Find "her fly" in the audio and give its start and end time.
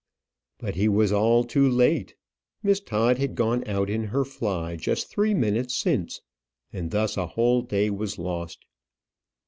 4.05-4.75